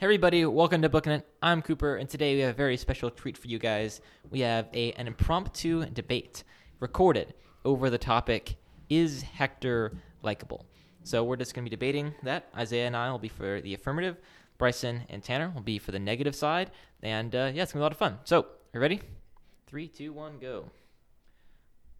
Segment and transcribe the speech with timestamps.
[0.00, 1.26] Hey everybody, welcome to Booking It.
[1.42, 4.00] I'm Cooper, and today we have a very special treat for you guys.
[4.30, 6.44] We have a an impromptu debate
[6.78, 8.58] recorded over the topic
[8.88, 9.90] Is Hector
[10.22, 10.66] likable?
[11.02, 12.46] So we're just going to be debating that.
[12.56, 14.18] Isaiah and I will be for the affirmative.
[14.56, 16.70] Bryson and Tanner will be for the negative side.
[17.02, 18.18] And uh, yeah, it's to be a lot of fun.
[18.22, 19.00] So, are you ready?
[19.66, 20.70] Three, two, one, go.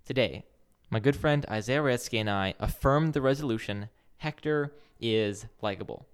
[0.06, 0.44] Today,
[0.88, 3.88] my good friend Isaiah Redsky and I affirmed the resolution
[4.18, 6.06] Hector is likable.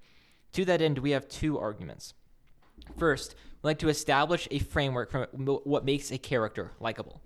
[0.54, 2.14] To that end, we have two arguments.
[2.96, 7.20] First, we'd like to establish a framework for what makes a character likable.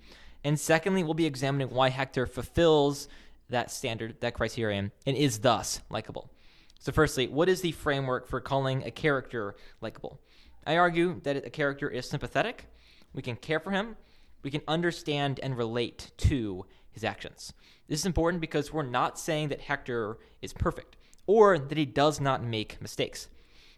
[0.45, 3.06] And secondly, we'll be examining why Hector fulfills
[3.50, 6.30] that standard, that criterion, and is thus likable.
[6.78, 10.20] So, firstly, what is the framework for calling a character likable?
[10.66, 12.66] I argue that a character is sympathetic,
[13.12, 13.97] we can care for him,
[14.42, 17.52] we can understand and relate to his actions.
[17.88, 20.98] This is important because we're not saying that Hector is perfect
[21.28, 23.28] or that he does not make mistakes.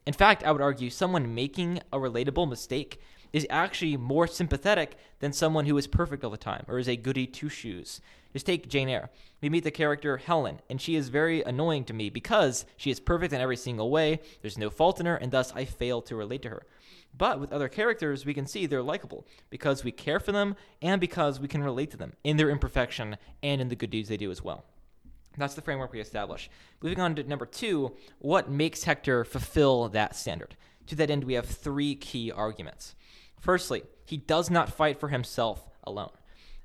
[0.06, 5.33] In fact, I would argue someone making a relatable mistake is actually more sympathetic than
[5.33, 8.00] someone who is perfect all the time or is a goody two shoes.
[8.33, 9.10] Just take Jane Eyre.
[9.42, 13.00] We meet the character Helen, and she is very annoying to me because she is
[13.00, 14.20] perfect in every single way.
[14.41, 16.62] There's no fault in her, and thus I fail to relate to her.
[17.16, 21.00] But with other characters, we can see they're likable because we care for them and
[21.00, 24.16] because we can relate to them in their imperfection and in the good deeds they
[24.16, 24.64] do as well.
[25.36, 26.50] That's the framework we establish.
[26.83, 30.56] Moving on to number two, what makes Hector fulfill that standard?
[30.89, 32.95] To that end, we have three key arguments.
[33.39, 36.11] Firstly, he does not fight for himself alone.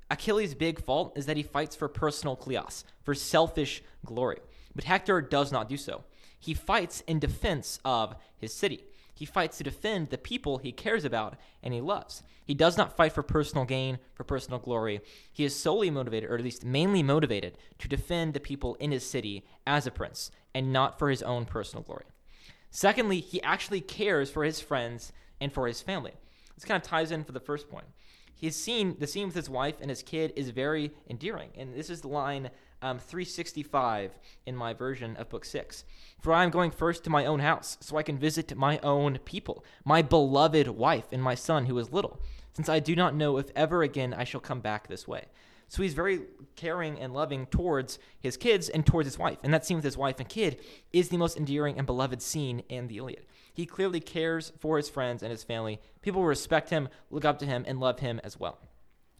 [0.09, 4.39] Achilles' big fault is that he fights for personal kleos, for selfish glory.
[4.75, 6.03] But Hector does not do so.
[6.39, 8.83] He fights in defense of his city.
[9.16, 12.21] He fights to defend the people he cares about and he loves.
[12.45, 14.99] He does not fight for personal gain, for personal glory.
[15.31, 19.09] He is solely motivated, or at least mainly motivated, to defend the people in his
[19.09, 22.05] city as a prince, and not for his own personal glory.
[22.69, 26.11] Secondly, he actually cares for his friends and for his family.
[26.55, 27.85] This kind of ties in for the first point.
[28.35, 31.89] His scene, the scene with his wife and his kid, is very endearing, and this
[31.89, 32.51] is the line
[32.81, 34.12] um, 365
[34.46, 35.84] in my version of Book Six.
[36.22, 39.19] For I am going first to my own house, so I can visit my own
[39.25, 42.22] people, my beloved wife and my son who is little,
[42.53, 45.25] since I do not know if ever again I shall come back this way.
[45.68, 46.22] So he's very
[46.56, 49.40] caring and loving towards his kids and towards his wife.
[49.44, 50.59] And that scene with his wife and kid
[50.94, 53.25] is the most endearing and beloved scene in the Iliad.
[53.53, 55.80] He clearly cares for his friends and his family.
[56.02, 58.59] People respect him, look up to him, and love him as well.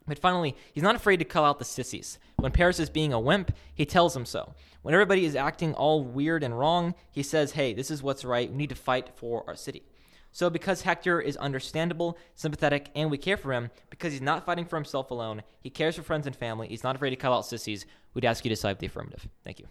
[0.08, 2.20] But finally, he's not afraid to call out the sissies.
[2.38, 4.54] When Paris is being a wimp, he tells them so.
[4.84, 8.52] When everybody is acting all weird and wrong, he says, hey, this is what's right.
[8.52, 9.84] We need to fight for our city.
[10.32, 14.66] So, because Hector is understandable, sympathetic, and we care for him, because he's not fighting
[14.66, 17.46] for himself alone, he cares for friends and family, he's not afraid to call out
[17.46, 19.30] sissies, we'd ask you to side the affirmative.
[19.46, 19.68] Thank you.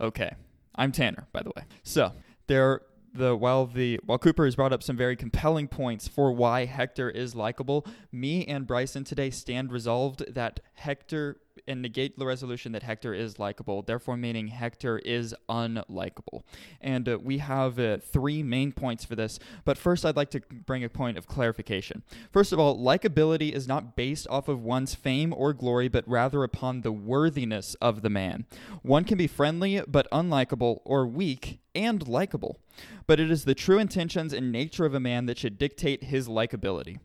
[0.00, 0.34] Okay.
[0.76, 1.64] I'm Tanner, by the way.
[1.82, 2.12] So,
[2.46, 6.64] there the while the while Cooper has brought up some very compelling points for why
[6.64, 11.38] Hector is likable, me and Bryson today stand resolved that Hector
[11.70, 16.42] and negate the resolution that Hector is likable, therefore meaning Hector is unlikable.
[16.80, 20.40] And uh, we have uh, three main points for this, but first I'd like to
[20.66, 22.02] bring a point of clarification.
[22.30, 26.44] First of all, likability is not based off of one's fame or glory, but rather
[26.44, 28.46] upon the worthiness of the man.
[28.82, 32.58] One can be friendly but unlikable, or weak and likable,
[33.06, 36.28] but it is the true intentions and nature of a man that should dictate his
[36.28, 36.98] likability.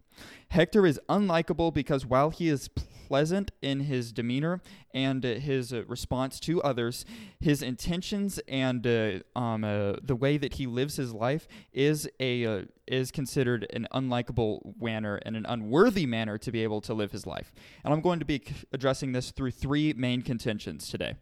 [0.50, 2.70] Hector is unlikable because while he is
[3.08, 4.62] pleasant in his demeanor
[4.94, 7.06] and uh, his uh, response to others,
[7.40, 13.12] his intentions and uh, um, the way that he lives his life is a is
[13.12, 17.52] considered an unlikable manner and an unworthy manner to be able to live his life.
[17.84, 21.16] And I'm going to be addressing this through three main contentions today.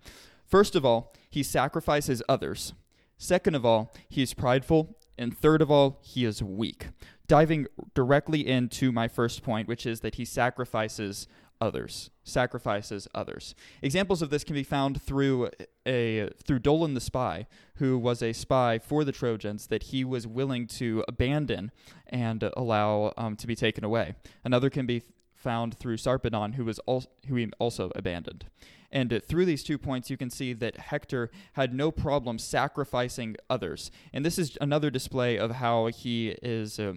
[0.46, 2.74] First of all, he sacrifices others.
[3.18, 4.98] Second of all, he is prideful.
[5.18, 6.88] And third of all, he is weak.
[7.28, 11.28] Diving directly into my first point, which is that he sacrifices
[11.64, 15.50] others sacrifices others examples of this can be found through
[15.88, 20.28] a through Dolon the spy who was a spy for the trojans that he was
[20.28, 21.72] willing to abandon
[22.08, 25.02] and allow um, to be taken away another can be
[25.34, 28.44] found through sarpedon who was al- who he also abandoned
[28.92, 33.90] and through these two points, you can see that Hector had no problem sacrificing others.
[34.14, 36.80] And this is another display of how he is.
[36.80, 36.94] Uh,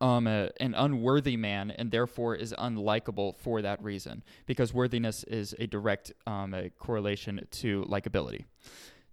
[0.00, 5.54] um, a, an unworthy man and therefore is unlikable for that reason because worthiness is
[5.58, 8.44] a direct um, a correlation to likability.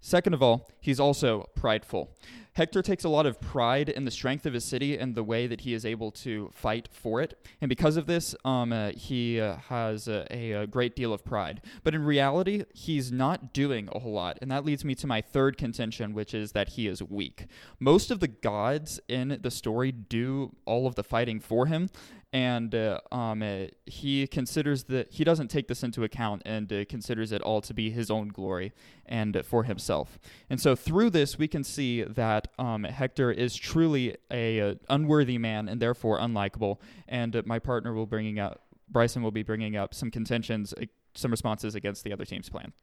[0.05, 2.11] Second of all, he's also prideful.
[2.55, 5.47] Hector takes a lot of pride in the strength of his city and the way
[5.47, 7.39] that he is able to fight for it.
[7.61, 11.23] And because of this, um, uh, he uh, has a, a, a, great deal of
[11.23, 11.61] pride.
[11.85, 14.37] But in reality, he's not doing a whole lot.
[14.41, 17.47] And that leads me to my third contention, which is that he is weak.
[17.79, 21.89] Most of the gods in the story do all of the fighting for him
[22.33, 26.83] and uh, um, uh, he considers that he doesn't take this into account and uh,
[26.85, 28.73] considers it all to be his own glory
[29.05, 30.17] and for himself.
[30.49, 35.37] And so through this, we can see that um, Hector is truly a, uh, unworthy
[35.37, 36.79] man and therefore unlikable.
[37.07, 40.85] And uh, my partner will bringing up Bryson will be bringing up some contentions, uh,
[41.15, 42.73] some responses against the other team's plan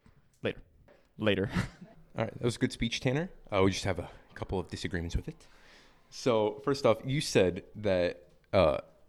[0.43, 0.61] later.
[1.19, 1.51] Later.
[2.17, 3.31] all right, that was a good speech, Tanner.
[3.63, 5.47] we just have a couple of disagreements with it.
[6.09, 8.23] So first off, you said that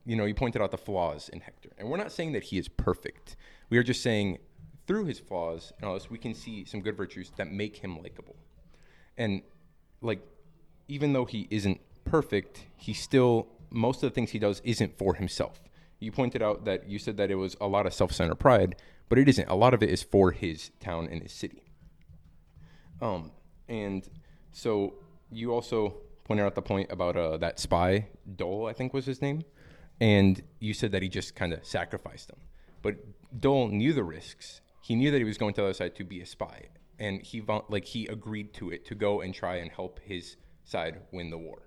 [0.05, 1.69] you know, you pointed out the flaws in Hector.
[1.77, 3.35] And we're not saying that he is perfect.
[3.69, 4.39] We are just saying
[4.87, 8.01] through his flaws and all this, we can see some good virtues that make him
[8.01, 8.35] likable.
[9.17, 9.41] And
[10.01, 10.21] like,
[10.87, 15.15] even though he isn't perfect, he still, most of the things he does isn't for
[15.15, 15.61] himself.
[15.99, 18.75] You pointed out that you said that it was a lot of self centered pride,
[19.07, 19.47] but it isn't.
[19.47, 21.61] A lot of it is for his town and his city.
[22.99, 23.31] Um,
[23.69, 24.07] and
[24.51, 24.95] so
[25.31, 29.21] you also pointed out the point about uh, that spy, Dole, I think was his
[29.21, 29.43] name
[29.99, 32.39] and you said that he just kind of sacrificed them.
[32.81, 32.95] But
[33.39, 34.61] Dole knew the risks.
[34.81, 36.65] He knew that he was going to the other side to be a spy,
[36.99, 41.01] and he like he agreed to it to go and try and help his side
[41.11, 41.63] win the war.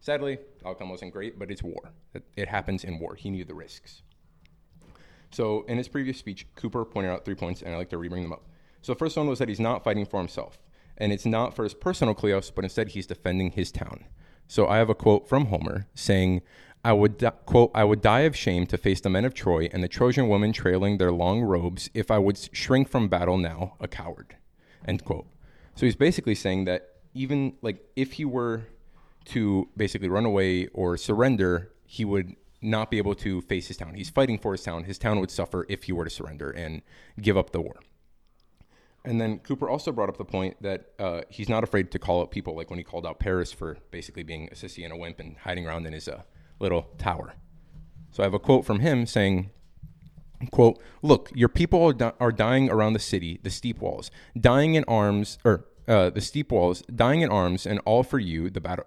[0.00, 1.92] Sadly, the outcome wasn't great, but it's war.
[2.36, 3.14] It, happens in war.
[3.14, 4.02] He knew the risks.
[5.30, 8.22] So in his previous speech, Cooper pointed out three points, and I like to rebring
[8.22, 8.44] them up.
[8.82, 10.58] So the first one was that he's not fighting for himself,
[10.98, 14.04] and it's not for his personal kleos, but instead he's defending his town.
[14.46, 16.42] So I have a quote from Homer saying,
[16.84, 19.68] I would di- quote I would die of shame to face the men of Troy
[19.72, 23.74] and the Trojan women trailing their long robes if I would shrink from battle now
[23.80, 24.36] a coward.
[24.86, 25.26] End quote.
[25.74, 28.66] So he's basically saying that even like if he were
[29.26, 33.94] to basically run away or surrender, he would not be able to face his town.
[33.94, 34.84] He's fighting for his town.
[34.84, 36.82] His town would suffer if he were to surrender and
[37.20, 37.76] give up the war.
[39.06, 42.22] And then Cooper also brought up the point that uh, he's not afraid to call
[42.22, 44.96] out people, like when he called out Paris for basically being a sissy and a
[44.96, 46.22] wimp and hiding around in his uh,
[46.58, 47.34] little tower.
[48.10, 49.50] So I have a quote from him saying,
[50.50, 54.74] quote, look, your people are, di- are dying around the city, the steep walls, dying
[54.74, 58.60] in arms, or uh, the steep walls, dying in arms, and all for you, the
[58.60, 58.86] battle,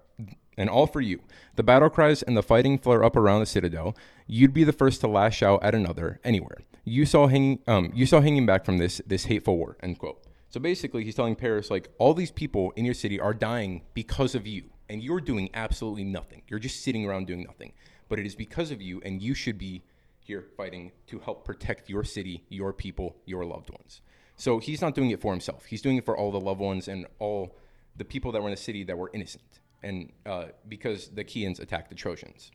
[0.56, 1.20] and all for you.
[1.56, 3.96] The battle cries and the fighting flare up around the citadel.
[4.26, 6.58] You'd be the first to lash out at another anywhere.
[6.84, 9.76] You saw hanging, um, you saw hanging back from this this hateful war.
[9.82, 10.24] End quote.
[10.48, 14.34] So basically, he's telling Paris like all these people in your city are dying because
[14.34, 16.42] of you and you're doing absolutely nothing.
[16.48, 17.72] You're just sitting around doing nothing.
[18.08, 19.82] But it is because of you, and you should be
[20.18, 24.00] here fighting to help protect your city, your people, your loved ones.
[24.36, 25.64] So he's not doing it for himself.
[25.64, 27.56] He's doing it for all the loved ones and all
[27.96, 29.60] the people that were in the city that were innocent.
[29.82, 32.50] And uh, because the Achaeans attacked the Trojans,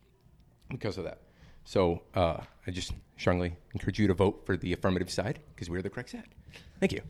[0.69, 1.19] because of that.
[1.65, 2.38] So uh,
[2.68, 6.09] I just strongly encourage you to vote for the affirmative side because we're the correct
[6.09, 6.35] side.
[6.80, 7.01] Thank you.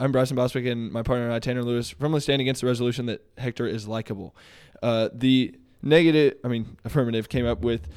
[0.00, 3.06] I'm Bryson Boswick, and my partner and I, Tanner Lewis, firmly stand against the resolution
[3.06, 4.34] that Hector is likable.
[4.80, 7.88] Uh, the negative, I mean, affirmative, came up with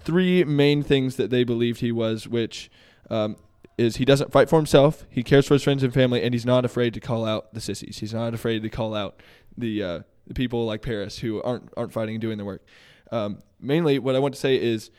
[0.00, 2.70] three main things that they believed he was, which
[3.08, 3.36] um,
[3.76, 6.46] is he doesn't fight for himself, he cares for his friends and family, and he's
[6.46, 7.98] not afraid to call out the sissies.
[7.98, 9.22] He's not afraid to call out
[9.56, 12.64] the uh, the people like Paris who aren't aren't fighting and doing the work.
[13.12, 14.90] Um, mainly, what I want to say is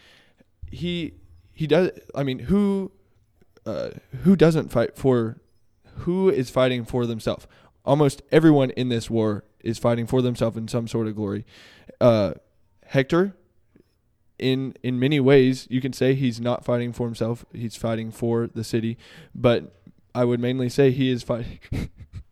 [0.71, 1.15] he
[1.53, 1.91] he does.
[2.15, 2.93] I mean, who
[3.65, 3.89] uh,
[4.23, 5.41] who doesn't fight for
[5.99, 7.47] who is fighting for themselves?
[7.85, 11.45] Almost everyone in this war is fighting for themselves in some sort of glory.
[11.99, 12.33] Uh,
[12.87, 13.35] Hector,
[14.37, 17.45] in in many ways, you can say he's not fighting for himself.
[17.53, 18.97] He's fighting for the city,
[19.35, 19.75] but
[20.15, 21.59] I would mainly say he is fighting.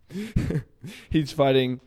[1.09, 1.81] he's fighting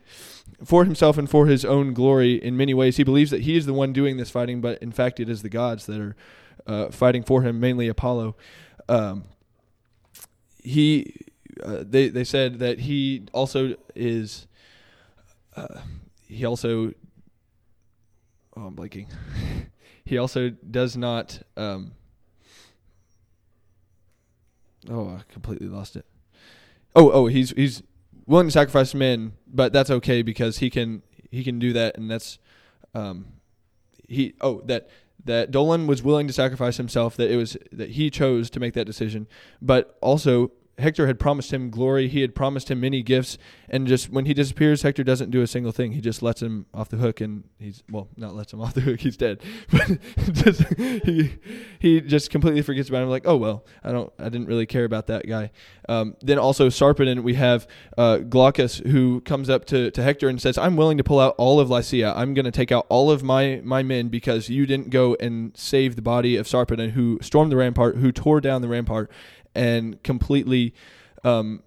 [0.63, 2.97] for himself and for his own glory in many ways.
[2.97, 5.41] He believes that he is the one doing this fighting, but in fact, it is
[5.41, 6.15] the gods that are
[6.67, 8.35] uh, fighting for him, mainly Apollo.
[8.87, 9.23] Um,
[10.63, 11.15] he
[11.63, 14.47] uh, they they said that he also is
[15.55, 15.79] uh,
[16.27, 16.93] he also
[18.55, 19.07] oh I'm blanking.
[20.03, 21.93] He also does not um,
[24.89, 26.05] oh I completely lost it.
[26.95, 27.81] Oh oh he's he's
[28.25, 32.09] willing to sacrifice men but that's okay because he can he can do that and
[32.09, 32.39] that's
[32.93, 33.27] um,
[34.07, 34.89] he oh that
[35.23, 38.73] that Dolon was willing to sacrifice himself that it was that he chose to make
[38.73, 39.27] that decision
[39.61, 42.07] but also Hector had promised him glory.
[42.07, 43.37] He had promised him many gifts,
[43.69, 45.91] and just when he disappears, Hector doesn't do a single thing.
[45.91, 48.81] He just lets him off the hook, and he's well, not lets him off the
[48.81, 48.99] hook.
[49.01, 49.99] He's dead, but
[50.33, 51.37] just, he
[51.79, 53.09] he just completely forgets about him.
[53.09, 55.51] Like, oh well, I don't, I didn't really care about that guy.
[55.89, 60.41] Um, then also Sarpedon, we have uh, Glaucus who comes up to, to Hector and
[60.41, 62.13] says, "I'm willing to pull out all of Lycia.
[62.15, 65.55] I'm going to take out all of my my men because you didn't go and
[65.55, 69.11] save the body of Sarpedon, who stormed the rampart, who tore down the rampart."
[69.55, 70.73] And completely
[71.23, 71.61] um,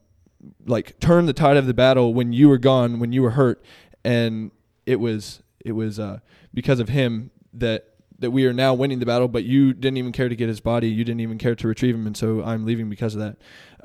[0.67, 3.65] like turned the tide of the battle when you were gone, when you were hurt,
[4.05, 4.51] and
[4.87, 6.19] it was it was uh,
[6.53, 7.89] because of him that
[8.19, 9.29] that we are now winning the battle.
[9.29, 11.95] But you didn't even care to get his body, you didn't even care to retrieve
[11.95, 13.37] him, and so I'm leaving because of that.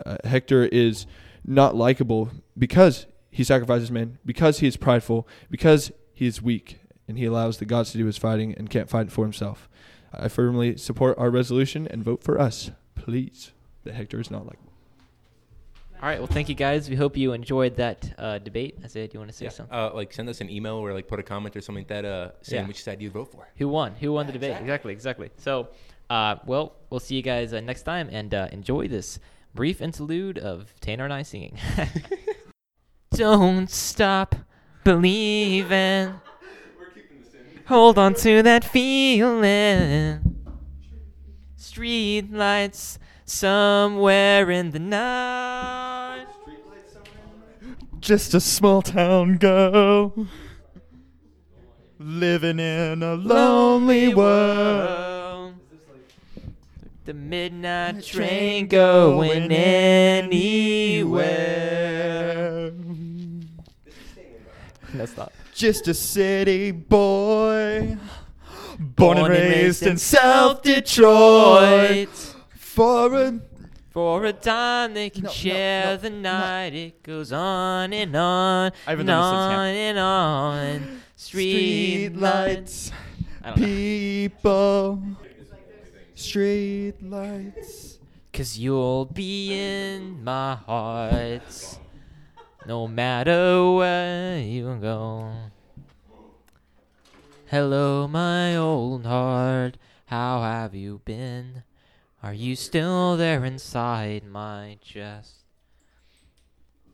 [0.06, 1.06] Uh, Hector is
[1.46, 7.18] not likable because he sacrifices men, because he is prideful, because he is weak, and
[7.18, 9.70] he allows the gods to do his fighting and can't fight for himself.
[10.12, 13.52] I firmly support our resolution and vote for us, please
[13.84, 14.60] that Hector is not like.
[16.02, 16.18] All right.
[16.20, 16.90] Well, thank you guys.
[16.90, 18.78] We hope you enjoyed that uh, debate.
[18.86, 19.52] Isaiah, do you want to say Yeah.
[19.52, 19.76] something?
[19.76, 22.06] Uh, like send us an email or like put a comment or something like that
[22.06, 22.68] uh, saying Yeah.
[22.70, 23.50] which side you vote for.
[23.58, 23.96] Who won?
[23.96, 24.56] Who won the debate?
[24.62, 24.94] Exactly.
[24.94, 25.30] Exactly.
[25.38, 25.68] So,
[26.10, 29.20] uh, well, we'll see you guys uh, next time and uh, enjoy this
[29.54, 31.58] brief interlude of Tanner and I singing.
[33.12, 34.36] Don't stop
[34.86, 36.14] believing.
[36.80, 37.42] We're keeping the same.
[37.68, 40.38] Hold on to that feeling.
[41.58, 46.26] Street lights somewhere in the night.
[48.00, 50.28] Just a small town girl
[52.00, 55.54] living in a lonely world.
[57.06, 60.80] The midnight train going anywhere.
[64.94, 65.32] That's not.
[65.54, 67.98] Just a city boy,
[68.80, 72.29] born, and raised in South Detroit.
[72.70, 73.40] For a
[73.90, 76.20] For a time they can No, no, share no, the no.
[76.22, 76.74] night.
[76.76, 81.02] It goes on and on I haven't and done on and on.
[81.16, 82.92] Street, street lights.
[82.92, 82.92] lights,
[83.44, 83.54] know.
[83.66, 85.04] people,
[86.14, 87.98] street lights.
[88.32, 91.80] Cause you'll be in my heart.
[92.68, 95.34] No matter where you go.
[97.48, 99.78] Hello, my old heart.
[100.06, 101.64] How have you been?
[102.22, 105.46] Are you still there inside my chest?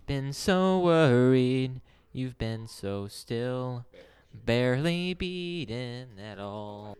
[0.05, 1.81] Been so worried,
[2.13, 3.85] you've been so still,
[4.31, 6.95] barely beaten at all.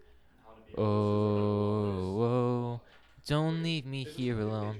[0.75, 2.81] Oh, oh,
[3.27, 4.79] don't leave me here alone.